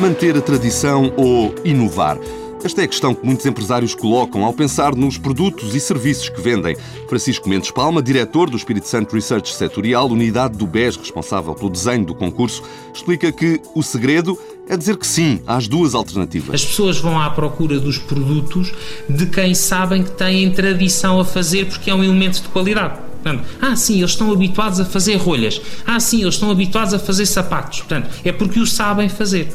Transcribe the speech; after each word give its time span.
Manter 0.00 0.34
a 0.34 0.40
tradição 0.40 1.12
ou 1.14 1.54
inovar? 1.62 2.16
Esta 2.64 2.80
é 2.80 2.84
a 2.84 2.88
questão 2.88 3.14
que 3.14 3.24
muitos 3.24 3.44
empresários 3.44 3.94
colocam 3.94 4.46
ao 4.46 4.52
pensar 4.54 4.94
nos 4.94 5.18
produtos 5.18 5.74
e 5.74 5.80
serviços 5.80 6.30
que 6.30 6.40
vendem. 6.40 6.74
Francisco 7.06 7.46
Mendes 7.46 7.70
Palma, 7.70 8.02
diretor 8.02 8.48
do 8.48 8.56
Espírito 8.56 8.88
Santo 8.88 9.14
Research 9.14 9.54
Setorial, 9.54 10.08
unidade 10.08 10.56
do 10.56 10.66
BES 10.66 10.96
responsável 10.96 11.54
pelo 11.54 11.68
desenho 11.68 12.06
do 12.06 12.14
concurso, 12.14 12.62
explica 12.94 13.30
que 13.30 13.60
o 13.74 13.82
segredo 13.82 14.38
é 14.66 14.74
dizer 14.74 14.96
que 14.96 15.06
sim 15.06 15.42
às 15.46 15.68
duas 15.68 15.94
alternativas. 15.94 16.54
As 16.54 16.64
pessoas 16.64 16.98
vão 16.98 17.20
à 17.20 17.28
procura 17.28 17.78
dos 17.78 17.98
produtos 17.98 18.72
de 19.06 19.26
quem 19.26 19.54
sabem 19.54 20.02
que 20.02 20.12
têm 20.12 20.50
tradição 20.50 21.20
a 21.20 21.26
fazer 21.26 21.66
porque 21.66 21.90
é 21.90 21.94
um 21.94 22.02
elemento 22.02 22.40
de 22.40 22.48
qualidade. 22.48 23.09
Portanto, 23.22 23.44
ah, 23.60 23.76
sim, 23.76 23.98
eles 23.98 24.10
estão 24.10 24.32
habituados 24.32 24.80
a 24.80 24.84
fazer 24.84 25.16
rolhas. 25.16 25.60
Ah, 25.86 26.00
sim, 26.00 26.22
eles 26.22 26.34
estão 26.34 26.50
habituados 26.50 26.94
a 26.94 26.98
fazer 26.98 27.26
sapatos. 27.26 27.80
Portanto, 27.80 28.08
é 28.24 28.32
porque 28.32 28.58
o 28.58 28.66
sabem 28.66 29.08
fazer. 29.08 29.48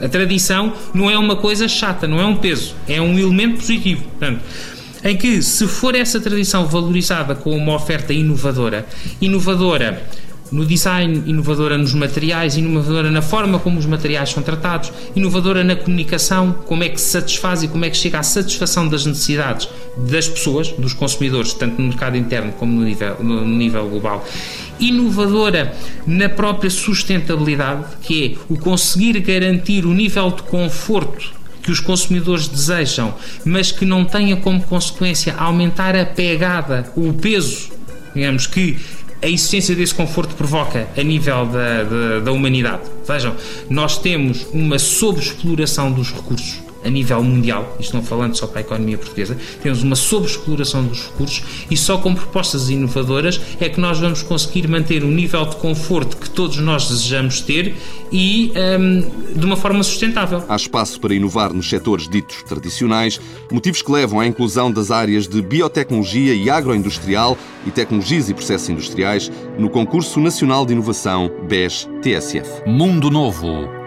A 0.00 0.08
tradição 0.08 0.72
não 0.94 1.10
é 1.10 1.18
uma 1.18 1.36
coisa 1.36 1.68
chata, 1.68 2.06
não 2.06 2.18
é 2.18 2.24
um 2.24 2.36
peso, 2.36 2.74
é 2.88 3.00
um 3.00 3.18
elemento 3.18 3.58
positivo. 3.58 4.02
Portanto, 4.02 4.40
em 5.04 5.16
que, 5.16 5.42
se 5.42 5.66
for 5.66 5.94
essa 5.94 6.20
tradição 6.20 6.66
valorizada 6.66 7.34
com 7.34 7.56
uma 7.56 7.74
oferta 7.74 8.12
inovadora, 8.12 8.86
inovadora 9.20 10.02
no 10.52 10.66
design, 10.66 11.22
inovadora 11.26 11.78
nos 11.78 11.94
materiais, 11.94 12.56
inovadora 12.56 13.10
na 13.10 13.22
forma 13.22 13.58
como 13.58 13.78
os 13.78 13.86
materiais 13.86 14.30
são 14.30 14.42
tratados, 14.42 14.92
inovadora 15.16 15.64
na 15.64 15.74
comunicação, 15.74 16.52
como 16.66 16.84
é 16.84 16.88
que 16.90 17.00
se 17.00 17.10
satisfaz 17.10 17.62
e 17.62 17.68
como 17.68 17.84
é 17.84 17.90
que 17.90 17.96
chega 17.96 18.18
à 18.18 18.22
satisfação 18.22 18.86
das 18.86 19.06
necessidades 19.06 19.68
das 19.96 20.28
pessoas, 20.28 20.68
dos 20.68 20.92
consumidores, 20.92 21.54
tanto 21.54 21.80
no 21.80 21.88
mercado 21.88 22.16
interno 22.16 22.52
como 22.52 22.72
no 22.72 22.84
nível, 22.84 23.16
no 23.20 23.46
nível 23.46 23.88
global. 23.88 24.26
Inovadora 24.78 25.74
na 26.06 26.28
própria 26.28 26.70
sustentabilidade, 26.70 27.84
que 28.02 28.38
é 28.38 28.52
o 28.52 28.58
conseguir 28.58 29.18
garantir 29.20 29.86
o 29.86 29.94
nível 29.94 30.30
de 30.30 30.42
conforto 30.42 31.42
que 31.62 31.70
os 31.70 31.80
consumidores 31.80 32.48
desejam, 32.48 33.14
mas 33.44 33.70
que 33.70 33.84
não 33.84 34.04
tenha 34.04 34.36
como 34.36 34.60
consequência 34.62 35.34
aumentar 35.36 35.94
a 35.94 36.04
pegada, 36.04 36.90
o 36.96 37.12
peso, 37.12 37.70
digamos 38.14 38.46
que 38.46 38.76
a 39.22 39.28
existência 39.28 39.74
desse 39.76 39.94
conforto 39.94 40.34
provoca 40.34 40.88
a 40.96 41.02
nível 41.02 41.46
da, 41.46 41.84
da, 41.84 42.20
da 42.20 42.32
humanidade. 42.32 42.82
Vejam, 43.06 43.34
nós 43.70 43.98
temos 43.98 44.46
uma 44.52 44.78
sobreexploração 44.78 45.92
dos 45.92 46.12
recursos 46.12 46.71
a 46.84 46.90
nível 46.90 47.22
mundial, 47.22 47.76
isto 47.78 47.94
não 47.94 48.02
falando 48.02 48.36
só 48.36 48.46
para 48.46 48.60
a 48.60 48.62
economia 48.62 48.98
portuguesa, 48.98 49.36
temos 49.62 49.82
uma 49.82 49.96
sobreexploração 49.96 50.84
dos 50.84 51.04
recursos 51.04 51.42
e 51.70 51.76
só 51.76 51.98
com 51.98 52.14
propostas 52.14 52.68
inovadoras 52.68 53.40
é 53.60 53.68
que 53.68 53.80
nós 53.80 53.98
vamos 53.98 54.22
conseguir 54.22 54.68
manter 54.68 55.04
o 55.04 55.08
nível 55.08 55.44
de 55.46 55.56
conforto 55.56 56.16
que 56.16 56.28
todos 56.28 56.58
nós 56.58 56.88
desejamos 56.88 57.40
ter 57.40 57.74
e 58.10 58.52
um, 58.78 59.38
de 59.38 59.44
uma 59.44 59.56
forma 59.56 59.82
sustentável. 59.82 60.44
Há 60.48 60.56
espaço 60.56 61.00
para 61.00 61.14
inovar 61.14 61.52
nos 61.52 61.68
setores 61.68 62.08
ditos 62.08 62.42
tradicionais, 62.42 63.20
motivos 63.50 63.82
que 63.82 63.90
levam 63.90 64.20
à 64.20 64.26
inclusão 64.26 64.70
das 64.70 64.90
áreas 64.90 65.26
de 65.26 65.40
biotecnologia 65.40 66.34
e 66.34 66.50
agroindustrial 66.50 67.38
e 67.66 67.70
tecnologias 67.70 68.28
e 68.28 68.34
processos 68.34 68.68
industriais 68.68 69.30
no 69.58 69.70
Concurso 69.70 70.20
Nacional 70.20 70.66
de 70.66 70.72
Inovação 70.72 71.30
BES-TSF. 71.48 72.66
Mundo 72.66 73.10
Novo 73.10 73.81